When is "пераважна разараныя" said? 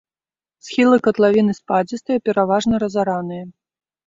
2.31-3.43